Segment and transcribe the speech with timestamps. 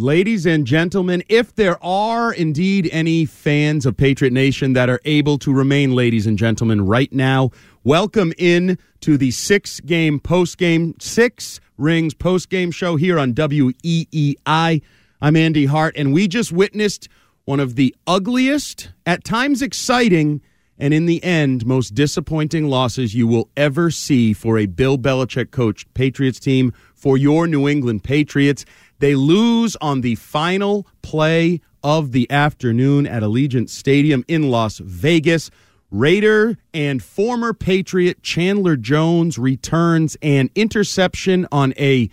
[0.00, 5.38] Ladies and gentlemen, if there are indeed any fans of Patriot Nation that are able
[5.38, 7.50] to remain ladies and gentlemen right now,
[7.82, 13.34] welcome in to the six game post game, six rings post game show here on
[13.34, 14.82] WEEI.
[15.20, 17.08] I'm Andy Hart, and we just witnessed
[17.44, 20.40] one of the ugliest, at times exciting,
[20.78, 25.50] and in the end, most disappointing losses you will ever see for a Bill Belichick
[25.50, 28.64] coached Patriots team for your New England Patriots.
[28.98, 35.50] They lose on the final play of the afternoon at Allegiant Stadium in Las Vegas.
[35.90, 42.10] Raider and former Patriot Chandler Jones returns an interception on a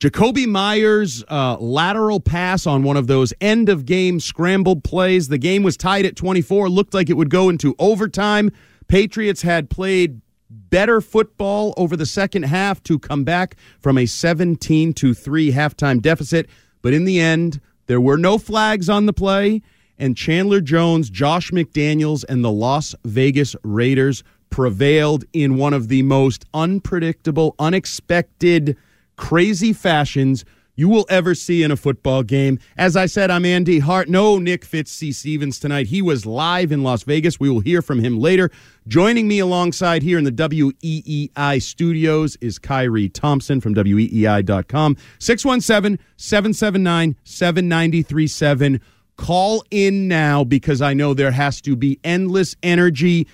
[0.00, 5.28] Jakobi Meyers uh, lateral pass on one of those end of game scrambled plays.
[5.28, 8.50] The game was tied at 24, looked like it would go into overtime.
[8.88, 10.20] Patriots had played
[10.54, 16.00] better football over the second half to come back from a 17 to 3 halftime
[16.00, 16.48] deficit.
[16.82, 19.62] But in the end, there were no flags on the play,
[19.98, 26.02] and Chandler Jones, Josh McDaniels, and the Las Vegas Raiders prevailed in one of the
[26.02, 28.76] most unpredictable, unexpected,
[29.16, 30.44] crazy fashions
[30.76, 32.58] you will ever see in a football game.
[32.76, 34.08] As I said, I'm Andy Hart.
[34.08, 35.12] No Nick Fitz C.
[35.12, 35.86] Stevens tonight.
[35.86, 37.38] He was live in Las Vegas.
[37.38, 38.50] We will hear from him later.
[38.88, 44.96] Joining me alongside here in the WEEI studios is Kyrie Thompson from WEEI.com.
[45.18, 48.80] 617 779 7937.
[49.16, 53.28] Call in now because I know there has to be endless energy,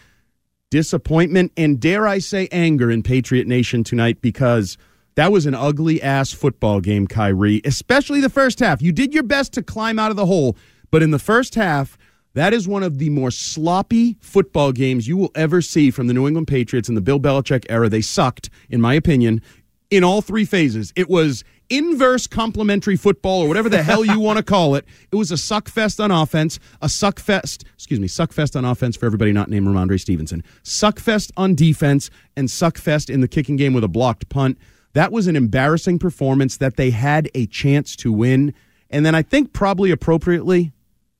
[0.68, 4.76] disappointment, and dare I say anger in Patriot Nation tonight because–
[5.14, 8.80] that was an ugly ass football game, Kyrie, especially the first half.
[8.80, 10.56] You did your best to climb out of the hole,
[10.90, 11.98] but in the first half,
[12.34, 16.14] that is one of the more sloppy football games you will ever see from the
[16.14, 17.88] New England Patriots in the Bill Belichick era.
[17.88, 19.42] They sucked, in my opinion,
[19.90, 20.92] in all three phases.
[20.94, 24.84] It was inverse complementary football or whatever the hell you want to call it.
[25.10, 28.64] It was a suck fest on offense, a suck fest, excuse me, suck fest on
[28.64, 33.20] offense for everybody not named Rhamondre Stevenson, suck fest on defense, and suck fest in
[33.20, 34.58] the kicking game with a blocked punt.
[34.92, 38.54] That was an embarrassing performance that they had a chance to win.
[38.90, 40.72] And then I think probably appropriately,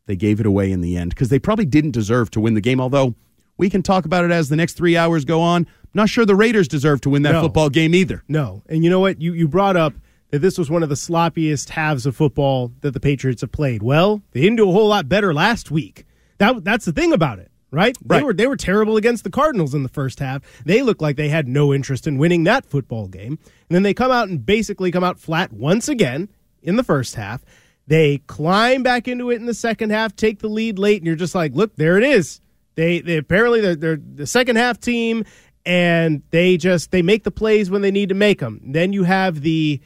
[0.07, 2.61] they gave it away in the end because they probably didn't deserve to win the
[2.61, 2.81] game.
[2.81, 3.15] Although
[3.57, 5.67] we can talk about it as the next three hours go on.
[5.67, 7.43] I'm not sure the Raiders deserve to win that no.
[7.43, 8.25] football game either.
[8.27, 8.63] No.
[8.69, 9.21] And you know what?
[9.21, 9.93] You, you brought up
[10.31, 13.83] that this was one of the sloppiest halves of football that the Patriots have played.
[13.83, 16.07] Well, they didn't do a whole lot better last week.
[16.39, 17.97] That, that's the thing about it right?
[18.05, 18.19] right?
[18.19, 20.43] They were they were terrible against the Cardinals in the first half.
[20.65, 23.39] They looked like they had no interest in winning that football game.
[23.69, 26.29] And then they come out and basically come out flat once again
[26.63, 27.45] in the first half.
[27.87, 31.17] They climb back into it in the second half, take the lead late, and you're
[31.17, 32.41] just like, look, there it is.
[32.77, 35.25] They they apparently they're, they're the second half team,
[35.67, 38.61] and they just they make the plays when they need to make them.
[38.65, 39.81] Then you have the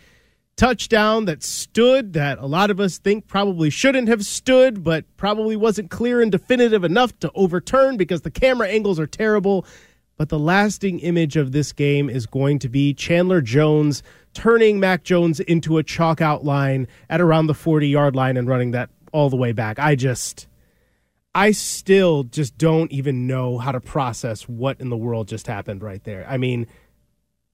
[0.56, 5.56] touchdown that stood that a lot of us think probably shouldn't have stood, but probably
[5.56, 9.66] wasn't clear and definitive enough to overturn because the camera angles are terrible.
[10.16, 15.04] But the lasting image of this game is going to be Chandler Jones turning Mac
[15.04, 19.30] Jones into a chalk outline at around the 40 yard line and running that all
[19.30, 19.78] the way back.
[19.78, 20.46] I just.
[21.36, 25.82] I still just don't even know how to process what in the world just happened
[25.82, 26.24] right there.
[26.28, 26.68] I mean,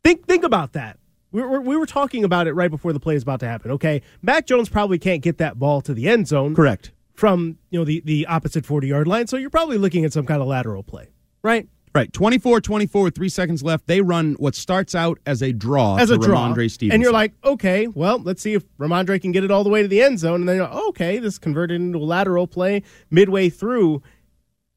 [0.05, 1.00] think think about that.
[1.33, 3.71] We were, we were talking about it right before the play is about to happen.
[3.73, 6.55] Okay, Mac Jones probably can't get that ball to the end zone.
[6.55, 6.93] Correct.
[7.15, 10.25] From you know the the opposite forty yard line, so you're probably looking at some
[10.25, 11.11] kind of lateral play,
[11.43, 11.69] right?
[11.93, 13.89] Right, 24 24 three seconds left.
[13.89, 16.47] They run what starts out as a draw as a draw.
[16.47, 16.95] Rhamondre Stevenson.
[16.95, 19.83] And you're like, okay, well, let's see if Rhamondre can get it all the way
[19.83, 20.41] to the end zone.
[20.41, 24.03] And then you're like, okay, this converted into a lateral play midway through.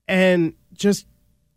[0.07, 1.05] And just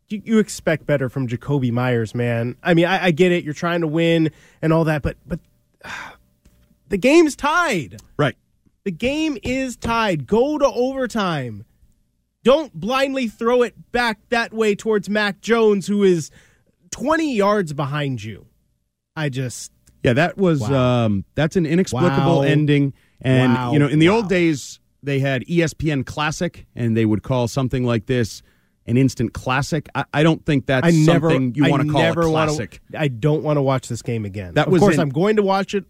[0.08, 2.56] you, you expect better from Jakobi Meyers, man.
[2.62, 3.44] I mean, I, I, get it.
[3.44, 4.30] You're trying to win
[4.62, 5.40] and all that, but but
[5.84, 5.90] uh,
[6.88, 8.00] the game's tied.
[8.16, 8.36] Right.
[8.84, 10.26] The game is tied.
[10.26, 11.64] Go to overtime.
[12.44, 16.30] Don't blindly throw it back that way towards Mac Jones, who is
[16.92, 18.46] 20 yards behind you.
[19.16, 19.72] I just.
[20.04, 21.06] Yeah, that was Wow.
[21.06, 22.42] um, that's an inexplicable Wow.
[22.42, 22.92] ending.
[23.20, 23.72] And Wow.
[23.72, 27.82] you know, in the old days, they had ESPN Classic, and they would call something
[27.84, 28.42] like this
[28.86, 29.88] an instant classic.
[29.94, 31.30] I, I don't think that's I never.
[31.30, 32.80] something you want to call a never wanna- classic.
[32.96, 34.54] I don't want to watch this game again.
[34.54, 35.84] That of course, in- I'm going to watch it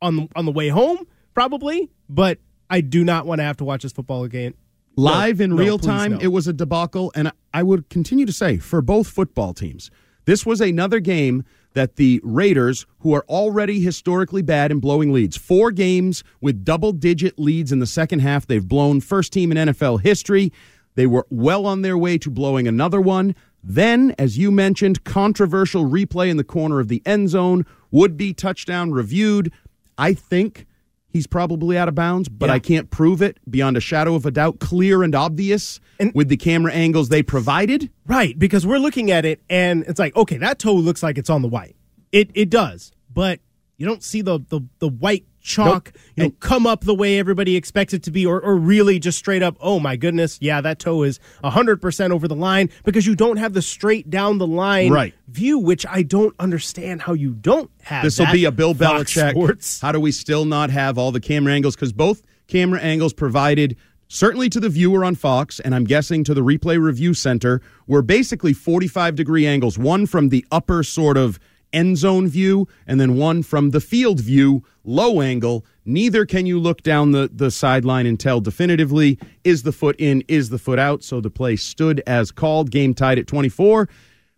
[0.00, 1.90] on the, on the way home, probably.
[2.08, 2.38] But
[2.70, 4.54] I do not want to have to watch this football again.
[4.96, 6.18] Live in no, real time, no.
[6.20, 9.92] it was a debacle, and I would continue to say for both football teams,
[10.24, 11.44] this was another game
[11.74, 16.92] that the Raiders, who are already historically bad in blowing leads, four games with double
[16.92, 20.52] digit leads in the second half, they've blown first team in NFL history.
[20.98, 23.36] They were well on their way to blowing another one.
[23.62, 28.34] Then, as you mentioned, controversial replay in the corner of the end zone, would be
[28.34, 29.52] touchdown reviewed.
[29.96, 30.66] I think
[31.08, 32.54] he's probably out of bounds, but Yeah.
[32.54, 36.28] I can't prove it beyond a shadow of a doubt, clear and obvious And- with
[36.30, 37.90] the camera angles they provided.
[38.04, 41.30] Right, because we're looking at it and it's like, okay, that toe looks like it's
[41.30, 41.76] on the white.
[42.10, 43.38] It it does, but
[43.76, 46.02] you don't see the the, the white chalk Nope.
[46.16, 48.98] you know, And- come up the way everybody expects it to be, or, or really
[48.98, 53.06] just straight up, oh my goodness, yeah, that toe is 100% over the line because
[53.06, 55.14] you don't have the straight down the line Right.
[55.28, 58.04] view, which I don't understand how you don't have.
[58.04, 59.30] This will be a Bill Fox Belichick.
[59.30, 59.80] Sports.
[59.80, 61.74] How do we still not have all the camera angles?
[61.74, 63.76] Because both camera angles provided,
[64.08, 68.02] certainly to the viewer on Fox, and I'm guessing to the replay review center, were
[68.02, 69.78] basically 45 degree angles.
[69.78, 71.38] One from the upper sort of
[71.72, 75.64] end zone view, and then one from the field view, low angle.
[75.84, 80.22] Neither can you look down the, the sideline and tell definitively is the foot in,
[80.28, 81.02] is the foot out.
[81.02, 83.88] So the play stood as called, game tied at 24.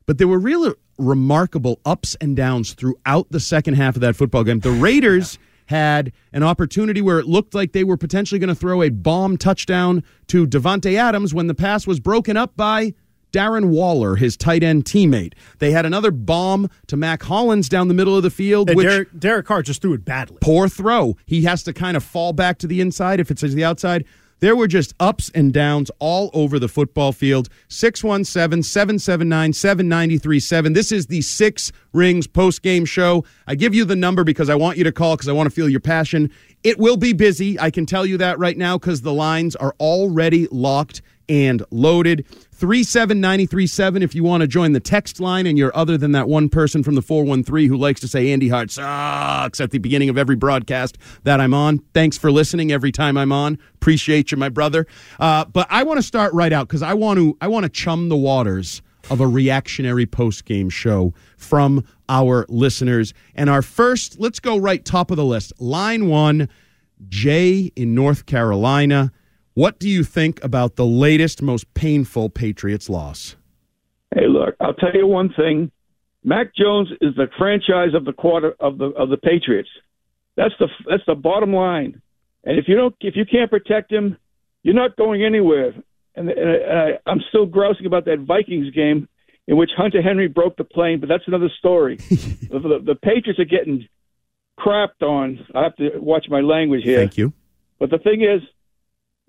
[0.06, 4.44] But there were really remarkable ups and downs throughout the second half of that football
[4.44, 4.60] game.
[4.60, 8.82] The Raiders had an opportunity where it looked like they were potentially going to throw
[8.82, 12.92] a bomb touchdown to Davante Adams when the pass was broken up by
[13.32, 15.34] Darren Waller, his tight end teammate.
[15.58, 18.86] They had another bomb to Mack Hollins down the middle of the field, And which
[18.86, 20.38] Derek, Derek Carr just threw it badly.
[20.40, 21.16] poor throw.
[21.26, 24.04] He has to kind of fall back to the inside if it's to the outside.
[24.40, 27.50] There were just ups and downs all over the football field.
[27.68, 30.72] 617 779 7937.
[30.72, 33.22] This is the Six Rings post game show.
[33.46, 35.54] I give you the number because I want you to call because I want to
[35.54, 36.30] feel your passion.
[36.64, 37.60] It will be busy.
[37.60, 42.26] I can tell you that right now because the lines are already locked and loaded.
[42.52, 46.50] 37937 if you want to join the text line and you're other than that one
[46.50, 50.18] person from the 413 who likes to say Andy Hart sucks at the beginning of
[50.18, 51.78] every broadcast that I'm on.
[51.94, 53.58] Thanks for listening every time I'm on.
[53.76, 54.86] Appreciate you, my brother.
[55.18, 57.70] Uh, but I want to start right out because I want to I want to
[57.70, 63.14] chum the waters of a reactionary post game show from our listeners.
[63.34, 65.52] And our first, let's go right top of the list.
[65.60, 66.48] Line one,
[67.08, 69.12] Jay in North Carolina.
[69.60, 73.36] What do you think about the latest, most painful Patriots loss?
[74.14, 75.70] Hey, look, I'll tell you one thing.
[76.24, 79.68] Mac Jones is the franchise of the quarter of the of the Patriots.
[80.34, 82.00] That's the that's the bottom line.
[82.42, 84.16] And if you don't, if you can't protect him,
[84.62, 85.74] you're not going anywhere.
[86.14, 89.10] And, and I, I'm still grousing about that Vikings game
[89.46, 91.96] in which Hunter Henry broke the plane, but that's another story.
[92.08, 93.86] the, the, the Patriots are getting
[94.58, 95.46] crapped on.
[95.54, 97.00] I have to watch my language here.
[97.00, 97.34] Thank you.
[97.78, 98.40] But the thing is,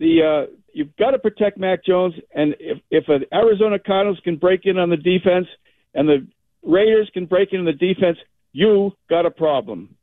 [0.02, 4.36] the uh, you've got to protect Mac Jones, and if if an Arizona Cardinals can
[4.36, 5.48] break in on the defense,
[5.94, 6.28] and the
[6.64, 8.18] Raiders can break in on the defense,
[8.52, 9.96] you got a problem.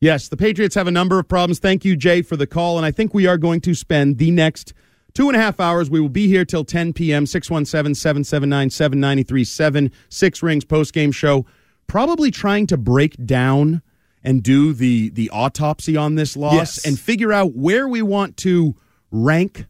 [0.00, 1.58] Yes, the Patriots have a number of problems.
[1.60, 2.76] Thank you, Jay, for the call.
[2.76, 4.72] And I think we are going to spend the next
[5.14, 5.88] two and a half hours.
[5.90, 11.46] We will be here till 10 p.m., 617 779 7937, Six Rings post game show,
[11.88, 13.82] probably trying to break down
[14.22, 16.86] and do the, the autopsy on this loss Yes.
[16.86, 18.76] and figure out where we want to
[19.10, 19.66] rank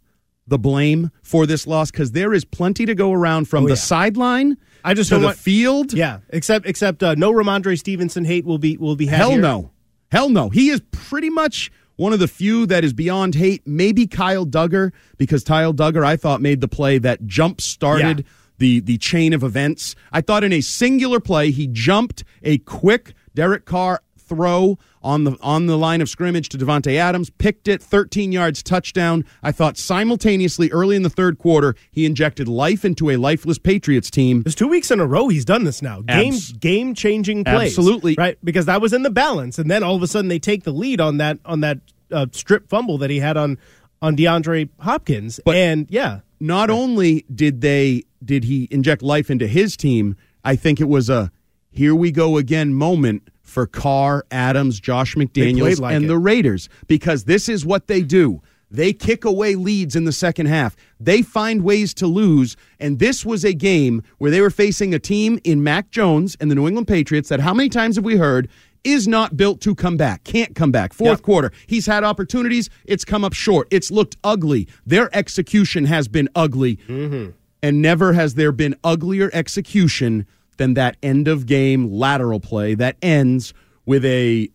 [0.47, 3.73] the blame for this loss because there is plenty to go around from Oh, the
[3.75, 3.81] yeah.
[3.81, 5.93] sideline I just to the want- field.
[5.93, 9.41] Yeah, except except uh, no Rhamondre Stevenson hate will be will be had Hell here.
[9.43, 9.71] no.
[10.11, 10.49] Hell no.
[10.49, 13.61] He is pretty much one of the few that is beyond hate.
[13.67, 18.25] Maybe Kyle Dugger, because Kyle Dugger, I thought, made the play that jump started Yeah.
[18.57, 19.95] the, the chain of events.
[20.13, 25.37] I thought in a singular play, he jumped a quick Derek Carr throw on the
[25.41, 29.25] on the line of scrimmage to Davante Adams, picked it, 13 yards touchdown.
[29.43, 34.11] I thought simultaneously early in the third quarter, he injected life into a lifeless Patriots
[34.11, 34.43] team.
[34.43, 36.03] There's two weeks in a row he's done this now.
[36.03, 37.73] Game Abs- game changing plays.
[37.73, 38.15] Absolutely.
[38.19, 40.65] right because that was in the balance, and then all of a sudden they take
[40.65, 41.79] the lead on that on that
[42.13, 43.59] uh, strip fumble that he had on
[44.01, 49.47] on DeAndre Hopkins, But- and yeah, not only did they did he inject life into
[49.47, 51.31] his team, I think it was a
[51.71, 56.09] here we go again moment for Carr, Adams, Josh McDaniels, like and it.
[56.09, 58.41] the Raiders because this is what they do.
[58.71, 60.77] They kick away leads in the second half.
[61.01, 62.55] They find ways to lose.
[62.79, 66.51] And this was a game where they were facing a team in Mac Jones and
[66.51, 68.47] the New England Patriots that how many times have we heard
[68.85, 70.93] is not built to come back, can't come back.
[70.93, 71.23] Fourth Yep.
[71.23, 72.69] quarter, he's had opportunities.
[72.85, 73.69] It's come up short.
[73.71, 74.69] It's looked ugly.
[74.87, 76.77] Their execution has been ugly.
[76.89, 77.31] Mm-hmm.
[77.63, 80.27] And never has there been uglier execution
[80.59, 83.55] than that end of game lateral play that ends
[83.87, 84.51] with a.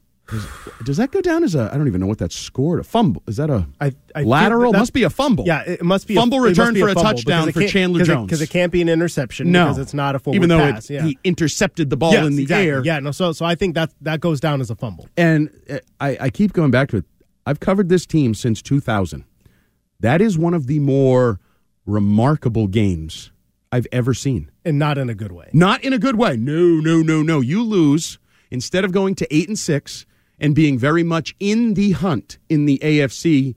[0.86, 1.70] Does, that go down as a?
[1.74, 2.80] I don't even know what that's scored.
[2.80, 3.22] A fumble?
[3.28, 4.72] Is that a I- I lateral?
[4.72, 5.44] that- must be a fumble.
[5.46, 8.02] Yeah, it must be fumble a, it return be for a, fumble touchdown for Chandler
[8.02, 10.48] it- Jones because it can't be an interception no, because it's not a forward even
[10.50, 10.90] though pass.
[10.90, 11.04] it, yeah.
[11.04, 12.70] he intercepted the ball Yes, in the exactly.
[12.70, 12.82] air.
[12.86, 13.12] Yeah, no.
[13.12, 15.10] So, so I think that that goes down as a fumble.
[15.18, 17.06] And uh, I, I keep going back to it.
[17.46, 19.26] I've covered this team since 2000.
[20.00, 21.42] That is one of the more
[21.86, 23.32] remarkable games
[23.74, 24.52] I've ever seen.
[24.64, 25.50] and not in a good way.
[25.52, 26.38] Not in a good way.
[26.38, 27.42] No, no, no, no.
[27.42, 28.20] You lose
[28.52, 30.06] instead of going to eight and six
[30.40, 33.56] and being very much in the hunt in the AFC.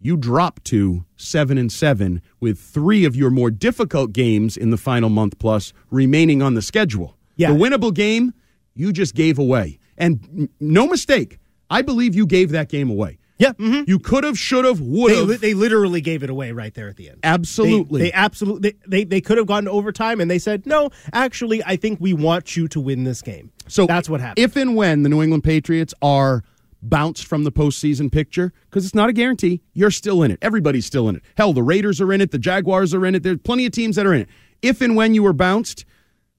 [0.00, 4.76] You drop to seven and seven with three of your more difficult games in the
[4.76, 7.16] final month plus remaining on the schedule.
[7.34, 7.52] Yeah.
[7.52, 8.32] The winnable game
[8.74, 11.38] you just gave away, and no mistake.
[11.68, 13.18] I believe you gave that game away.
[13.38, 13.86] Yeah, mhm.
[13.86, 15.28] You could have, should have, would they, have.
[15.28, 17.20] li- they literally gave it away right there at the end.
[17.22, 18.00] Absolutely.
[18.00, 21.62] They, they absolutely they, they could have gone to overtime and they said, "No, actually,
[21.64, 24.44] I think we want you to win this game." So that's what happened.
[24.44, 26.42] If and when the New England Patriots are
[26.82, 30.38] bounced from the postseason picture, because it's not a guarantee, you're still in it.
[30.42, 31.22] Everybody's still in it.
[31.36, 32.30] Hell, the Raiders are in it.
[32.30, 33.22] The Jaguars are in it.
[33.22, 34.28] There's plenty of teams that are in it.
[34.62, 35.84] If and when you were bounced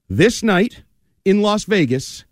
[0.09, 0.83] this night
[1.23, 2.25] in Las Vegas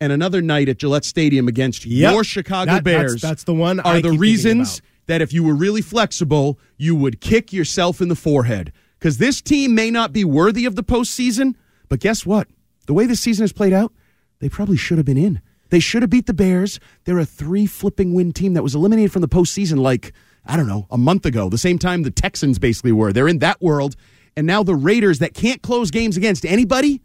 [0.00, 2.12] and another night at Gillette Stadium against Yep.
[2.12, 5.54] your Chicago That- Bears, that's the one Are I the reasons that if you were
[5.54, 8.72] really flexible, you would kick yourself in the forehead.
[8.98, 11.54] Because this team may not be worthy of the postseason,
[11.88, 12.48] but guess what?
[12.86, 13.92] The way this season has played out,
[14.40, 15.40] they probably should have been in.
[15.70, 16.80] They should have beat the Bears.
[17.04, 20.12] They're a three flipping win team that was eliminated from the postseason like,
[20.46, 23.12] I don't know, a month ago, the same time the Texans basically were.
[23.12, 23.94] They're in that world.
[24.36, 27.02] And now the Raiders that can't close games against anybody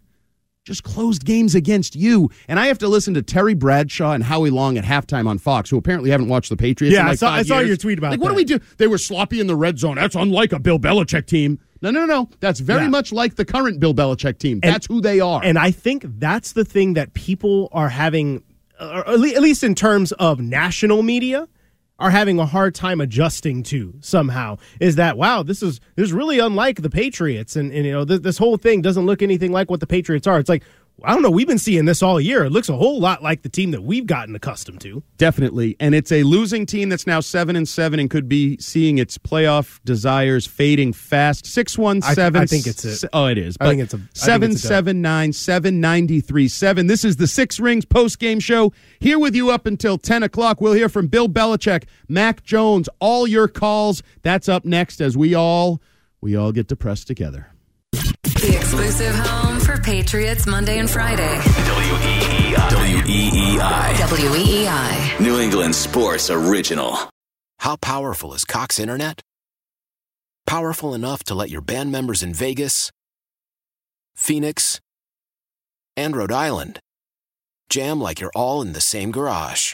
[0.65, 2.29] just closed games against you.
[2.47, 5.69] And I have to listen to Terry Bradshaw and Howie Long at halftime on Fox,
[5.69, 6.93] who apparently haven't watched the Patriots.
[6.93, 8.11] Yeah, in I saw- I saw your tweet about it.
[8.11, 8.59] Like, what do we do?
[8.77, 9.95] They were sloppy in the red zone.
[9.95, 11.59] That's unlike a Bill Belichick team.
[11.81, 12.29] No, no, no.
[12.39, 12.89] That's very Yeah.
[12.89, 14.61] much like the current Bill Belichick team.
[14.63, 15.41] And- That's who they are.
[15.43, 18.41] And I think that's the thing that people are having,
[18.79, 21.49] uh, or at least in terms of national media,
[21.99, 24.57] are having a hard time adjusting to somehow.
[24.79, 25.43] Is that wow?
[25.43, 28.57] This is this is really unlike the Patriots, and, and you know th- this whole
[28.57, 30.39] thing doesn't look anything like what the Patriots are.
[30.39, 30.63] It's like
[31.03, 31.31] I don't know.
[31.31, 32.45] We've been seeing this all year.
[32.45, 35.03] It looks a whole lot like the team that we've gotten accustomed to.
[35.17, 35.75] Definitely.
[35.79, 39.17] And it's a losing team that's now seven and seven and could be seeing its
[39.17, 41.45] playoff desires fading fast.
[41.45, 42.41] Six one seven.
[42.41, 43.09] I think it's it.
[43.11, 43.57] Oh, it is.
[43.59, 44.69] I think it's a- I think seven it's a dub.
[44.69, 46.87] seven nine seven ninety three seven.
[46.87, 48.71] This is the Six Rings post game show.
[48.99, 50.61] Here with you up until ten o'clock.
[50.61, 54.03] We'll hear from Bill Belichick, Mac Jones, all your calls.
[54.21, 55.81] That's up next as we all
[56.21, 57.47] we all get depressed together.
[57.91, 59.52] The exclusive home for
[59.83, 61.37] Patriots Monday and Friday.
[62.87, 63.59] WEEI.
[63.95, 65.19] WEEI.
[65.19, 66.97] New England Sports Original.
[67.59, 69.21] How powerful is Cox Internet?
[70.47, 72.91] Powerful enough to let your band members in Vegas,
[74.15, 74.79] Phoenix,
[75.97, 76.79] and Rhode Island
[77.69, 79.73] jam like you're all in the same garage.